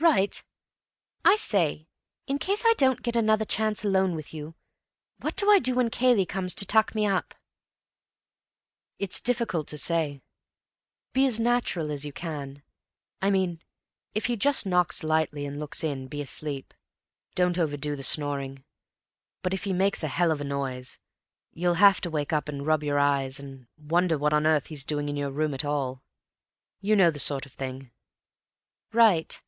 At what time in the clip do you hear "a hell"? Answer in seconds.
20.02-20.30